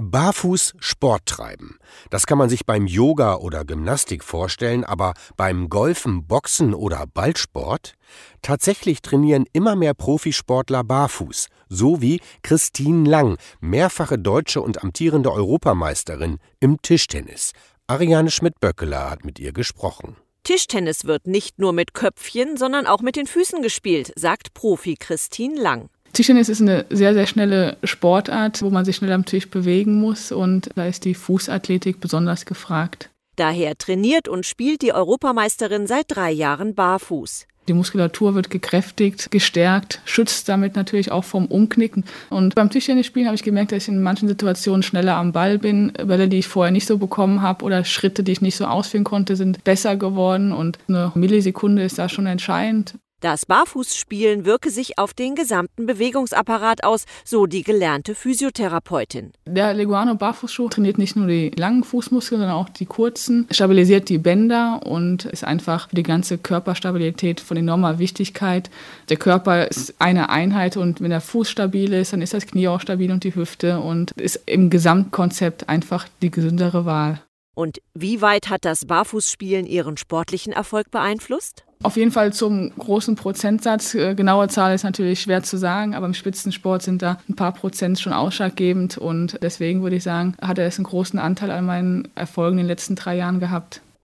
[0.00, 1.78] Barfuß Sport treiben.
[2.10, 7.94] Das kann man sich beim Yoga oder Gymnastik vorstellen, aber beim Golfen, Boxen oder Ballsport?
[8.42, 16.38] Tatsächlich trainieren immer mehr Profisportler barfuß, so wie Christine Lang, mehrfache deutsche und amtierende Europameisterin
[16.58, 17.52] im Tischtennis.
[17.86, 20.16] Ariane Schmidt-Böckeler hat mit ihr gesprochen.
[20.42, 25.60] Tischtennis wird nicht nur mit Köpfchen, sondern auch mit den Füßen gespielt, sagt Profi Christine
[25.60, 25.90] Lang.
[26.12, 30.32] Tischtennis ist eine sehr, sehr schnelle Sportart, wo man sich schnell am Tisch bewegen muss
[30.32, 33.10] und da ist die Fußathletik besonders gefragt.
[33.36, 37.46] Daher trainiert und spielt die Europameisterin seit drei Jahren barfuß.
[37.68, 42.04] Die Muskulatur wird gekräftigt, gestärkt, schützt damit natürlich auch vom Umknicken.
[42.28, 45.92] Und beim Tischtennisspielen habe ich gemerkt, dass ich in manchen Situationen schneller am Ball bin.
[45.92, 49.04] Bälle, die ich vorher nicht so bekommen habe oder Schritte, die ich nicht so ausführen
[49.04, 50.52] konnte, sind besser geworden.
[50.52, 52.94] Und eine Millisekunde ist da schon entscheidend.
[53.20, 59.32] Das Barfußspielen wirke sich auf den gesamten Bewegungsapparat aus, so die gelernte Physiotherapeutin.
[59.44, 64.16] Der Leguano Barfußschuh trainiert nicht nur die langen Fußmuskeln, sondern auch die kurzen, stabilisiert die
[64.16, 68.70] Bänder und ist einfach für die ganze Körperstabilität von enormer Wichtigkeit.
[69.10, 72.68] Der Körper ist eine Einheit und wenn der Fuß stabil ist, dann ist das Knie
[72.68, 77.20] auch stabil und die Hüfte und ist im Gesamtkonzept einfach die gesündere Wahl.
[77.60, 81.64] Und wie weit hat das Barfußspielen Ihren sportlichen Erfolg beeinflusst?
[81.82, 83.94] Auf jeden Fall zum großen Prozentsatz.
[83.94, 87.52] Äh, genaue Zahl ist natürlich schwer zu sagen, aber im Spitzensport sind da ein paar
[87.52, 91.66] Prozent schon ausschlaggebend und deswegen würde ich sagen, hat er es einen großen Anteil an
[91.66, 93.82] meinen Erfolgen in den letzten drei Jahren gehabt.